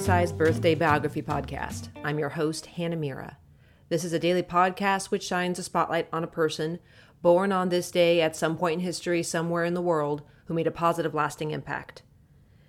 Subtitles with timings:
[0.00, 1.90] Bite Size Birthday Biography Podcast.
[2.02, 3.36] I'm your host, Hannah Mira.
[3.90, 6.78] This is a daily podcast which shines a spotlight on a person
[7.20, 10.66] born on this day at some point in history somewhere in the world who made
[10.66, 12.00] a positive, lasting impact.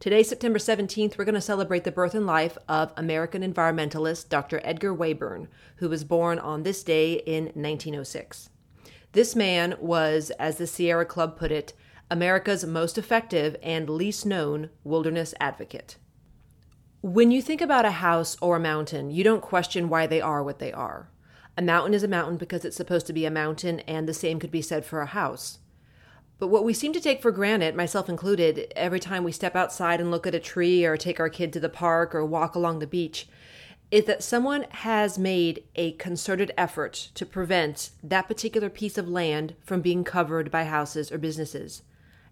[0.00, 4.60] Today, September 17th, we're going to celebrate the birth and life of American environmentalist Dr.
[4.64, 5.46] Edgar Wayburn,
[5.76, 8.50] who was born on this day in 1906.
[9.12, 11.72] This man was, as the Sierra Club put it,
[12.10, 15.98] America's most effective and least known wilderness advocate.
[17.02, 20.40] When you think about a house or a mountain, you don't question why they are
[20.40, 21.08] what they are.
[21.58, 24.38] A mountain is a mountain because it's supposed to be a mountain, and the same
[24.38, 25.58] could be said for a house.
[26.38, 30.00] But what we seem to take for granted, myself included, every time we step outside
[30.00, 32.78] and look at a tree or take our kid to the park or walk along
[32.78, 33.26] the beach,
[33.90, 39.56] is that someone has made a concerted effort to prevent that particular piece of land
[39.64, 41.82] from being covered by houses or businesses.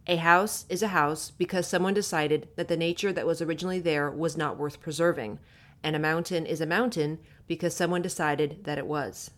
[0.07, 4.11] A house is a house because someone decided that the nature that was originally there
[4.11, 5.39] was not worth preserving,
[5.83, 9.31] and a mountain is a mountain because someone decided that it was.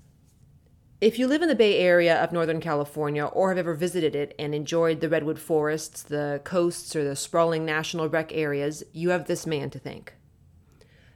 [1.01, 4.37] If you live in the Bay Area of Northern California or have ever visited it
[4.39, 9.27] and enjoyed the redwood forests, the coasts, or the sprawling national rec areas, you have
[9.27, 10.15] this man to thank.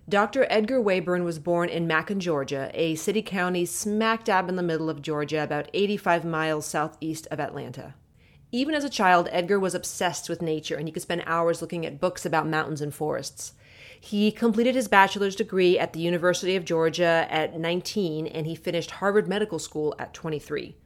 [0.09, 0.45] Dr.
[0.51, 4.91] Edgar Wayburn was born in Macon, Georgia, a city county smack dab in the middle
[4.91, 7.95] of Georgia, about 85 miles southeast of Atlanta.
[8.53, 11.85] Even as a child, Edgar was obsessed with nature and he could spend hours looking
[11.85, 13.55] at books about mountains and forests.
[14.01, 18.93] He completed his bachelor's degree at the University of Georgia at 19 and he finished
[18.93, 20.77] Harvard Medical School at 23.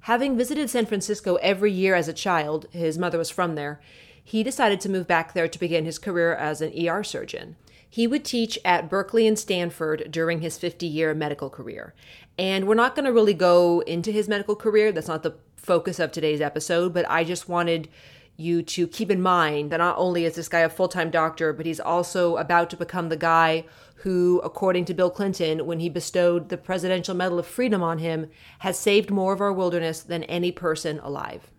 [0.00, 3.80] Having visited San Francisco every year as a child, his mother was from there,
[4.24, 7.56] he decided to move back there to begin his career as an ER surgeon.
[7.88, 11.94] He would teach at Berkeley and Stanford during his 50 year medical career.
[12.38, 14.92] And we're not going to really go into his medical career.
[14.92, 17.88] That's not the focus of today's episode, but I just wanted
[18.36, 21.52] you to keep in mind that not only is this guy a full time doctor,
[21.52, 23.64] but he's also about to become the guy
[23.96, 28.30] who, according to Bill Clinton, when he bestowed the Presidential Medal of Freedom on him,
[28.60, 31.50] has saved more of our wilderness than any person alive.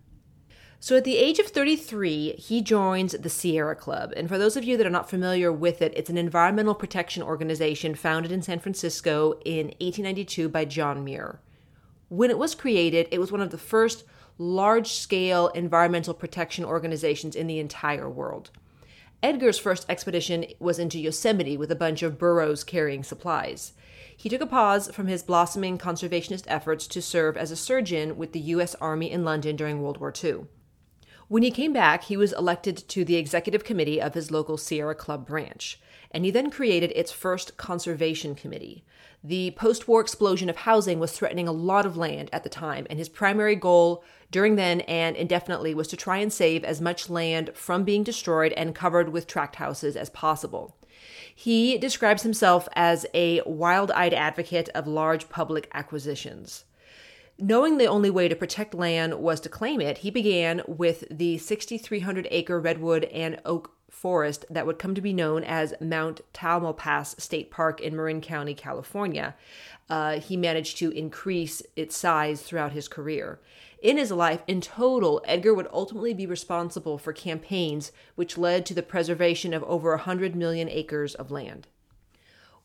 [0.83, 4.11] So at the age of 33, he joins the Sierra Club.
[4.17, 7.23] And for those of you that are not familiar with it, it's an environmental protection
[7.23, 11.39] organization founded in San Francisco in 1892 by John Muir.
[12.09, 14.03] When it was created, it was one of the first
[14.37, 18.51] large scale environmental protection organizations in the entire world.
[19.23, 23.71] Edgar's first expedition was into Yosemite with a bunch of burros carrying supplies.
[24.17, 28.33] He took a pause from his blossoming conservationist efforts to serve as a surgeon with
[28.33, 28.75] the U.S.
[28.81, 30.47] Army in London during World War II.
[31.33, 34.93] When he came back, he was elected to the executive committee of his local Sierra
[34.93, 35.79] Club branch,
[36.11, 38.83] and he then created its first conservation committee.
[39.23, 42.85] The post war explosion of housing was threatening a lot of land at the time,
[42.87, 47.09] and his primary goal during then and indefinitely was to try and save as much
[47.09, 50.77] land from being destroyed and covered with tract houses as possible.
[51.33, 56.65] He describes himself as a wild eyed advocate of large public acquisitions.
[57.39, 61.37] Knowing the only way to protect land was to claim it, he began with the
[61.37, 67.19] 6,300 acre redwood and oak forest that would come to be known as Mount Tamalpais
[67.19, 69.35] State Park in Marin County, California.
[69.89, 73.39] Uh, he managed to increase its size throughout his career.
[73.81, 78.73] In his life, in total, Edgar would ultimately be responsible for campaigns which led to
[78.73, 81.67] the preservation of over 100 million acres of land.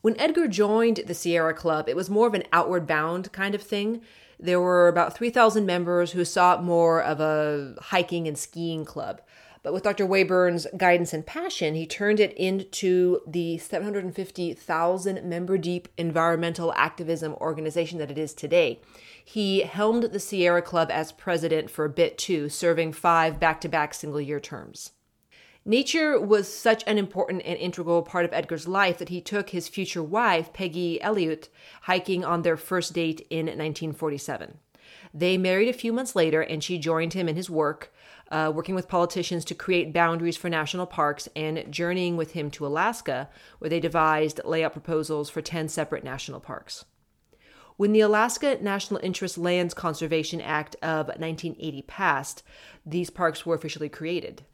[0.00, 3.62] When Edgar joined the Sierra Club, it was more of an outward bound kind of
[3.62, 4.00] thing.
[4.40, 9.20] There were about 3,000 members who saw it more of a hiking and skiing club.
[9.62, 10.06] But with Dr.
[10.06, 17.98] Wayburn's guidance and passion, he turned it into the 750,000 member deep environmental activism organization
[17.98, 18.80] that it is today.
[19.24, 23.68] He helmed the Sierra Club as president for a bit too, serving five back to
[23.68, 24.92] back single year terms.
[25.68, 29.68] Nature was such an important and integral part of Edgar's life that he took his
[29.68, 31.50] future wife, Peggy Elliott,
[31.82, 34.56] hiking on their first date in 1947.
[35.12, 37.92] They married a few months later, and she joined him in his work,
[38.30, 42.66] uh, working with politicians to create boundaries for national parks and journeying with him to
[42.66, 43.28] Alaska,
[43.58, 46.86] where they devised layout proposals for 10 separate national parks.
[47.76, 52.42] When the Alaska National Interest Lands Conservation Act of 1980 passed,
[52.86, 54.44] these parks were officially created.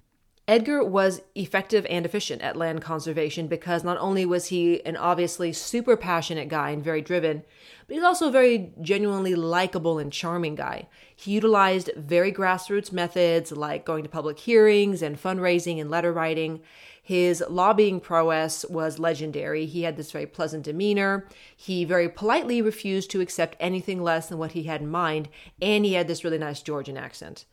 [0.47, 5.55] Edgar was effective and efficient at land conservation because not only was he an obviously
[5.55, 7.43] super passionate guy and very driven,
[7.87, 10.87] but he's also a very genuinely likable and charming guy.
[11.17, 16.61] He utilized very grassroots methods like going to public hearings and fundraising and letter writing.
[17.03, 19.65] His lobbying prowess was legendary.
[19.65, 21.27] He had this very pleasant demeanor.
[21.57, 25.31] He very politely refused to accept anything less than what he had in mind,
[25.63, 27.47] and he had this really nice Georgian accent.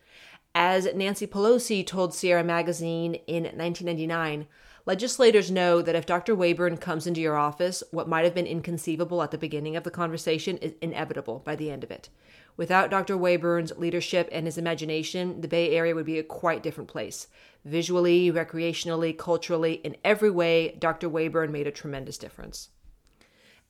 [0.54, 4.48] As Nancy Pelosi told Sierra Magazine in 1999,
[4.86, 6.36] Legislators know that if Dr.
[6.36, 9.92] Wayburn comes into your office, what might have been inconceivable at the beginning of the
[9.92, 12.10] conversation is inevitable by the end of it.
[12.58, 13.16] Without Dr.
[13.16, 17.28] Wayburn's leadership and his imagination, the Bay Area would be a quite different place.
[17.64, 21.08] Visually, recreationally, culturally, in every way, Dr.
[21.08, 22.70] Wayburn made a tremendous difference.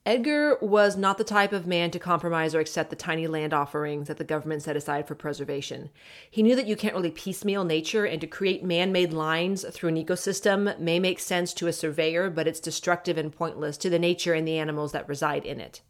[0.03, 4.07] Edgar was not the type of man to compromise or accept the tiny land offerings
[4.07, 5.91] that the government set aside for preservation.
[6.29, 9.89] He knew that you can't really piecemeal nature, and to create man made lines through
[9.89, 13.99] an ecosystem may make sense to a surveyor, but it's destructive and pointless to the
[13.99, 15.81] nature and the animals that reside in it.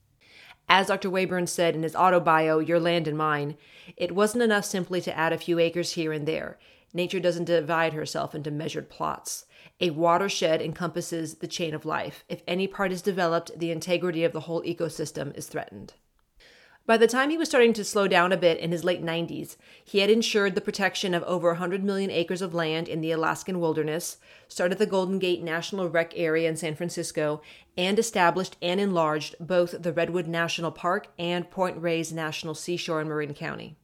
[0.67, 1.09] As Dr.
[1.09, 3.55] Wayburn said in his autobio, Your Land and Mine,
[3.95, 6.59] it wasn't enough simply to add a few acres here and there.
[6.93, 9.45] Nature doesn't divide herself into measured plots.
[9.79, 12.23] A watershed encompasses the chain of life.
[12.27, 15.93] If any part is developed, the integrity of the whole ecosystem is threatened.
[16.87, 19.55] By the time he was starting to slow down a bit in his late 90s,
[19.83, 23.59] he had ensured the protection of over 100 million acres of land in the Alaskan
[23.59, 24.17] wilderness,
[24.47, 27.41] started the Golden Gate National Rec Area in San Francisco,
[27.77, 33.07] and established and enlarged both the Redwood National Park and Point Reyes National Seashore in
[33.07, 33.77] Marin County.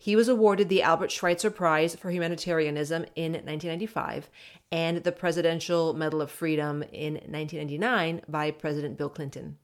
[0.00, 4.30] He was awarded the Albert Schweitzer Prize for Humanitarianism in 1995
[4.70, 9.58] and the Presidential Medal of Freedom in 1999 by President Bill Clinton.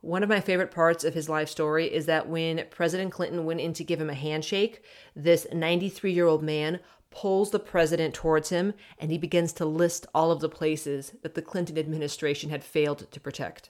[0.00, 3.60] One of my favorite parts of his life story is that when President Clinton went
[3.60, 4.82] in to give him a handshake,
[5.14, 10.06] this 93 year old man pulls the president towards him and he begins to list
[10.14, 13.68] all of the places that the Clinton administration had failed to protect.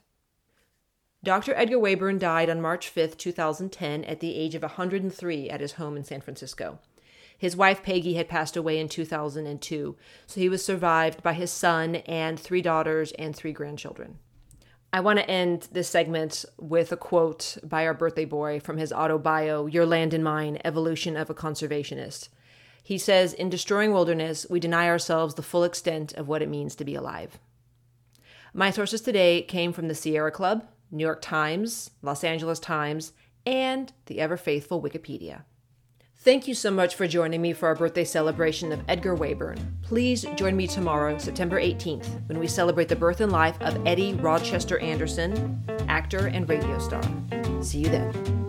[1.25, 1.55] Dr.
[1.55, 5.97] Edgar Wayburn died on March 5, 2010, at the age of 103 at his home
[5.97, 6.81] in San Francisco.
[7.39, 9.97] His wife Peggy had passed away in 2002,
[10.27, 14.19] so he was survived by his son and three daughters and three grandchildren.
[14.93, 18.93] I want to end this segment with a quote by our birthday boy from his
[18.93, 22.31] auto bio, Your Land and Mine Evolution of a Conservationist.
[22.83, 26.75] He says, In destroying wilderness, we deny ourselves the full extent of what it means
[26.75, 27.39] to be alive.
[28.53, 33.13] My sources today came from the Sierra Club, New York Times, Los Angeles Times,
[33.45, 35.43] and the ever faithful Wikipedia.
[36.19, 39.59] Thank you so much for joining me for our birthday celebration of Edgar Wayburn.
[39.83, 44.15] Please join me tomorrow, September 18th, when we celebrate the birth and life of Eddie
[44.15, 47.03] Rochester Anderson, actor and radio star.
[47.61, 48.42] See you then.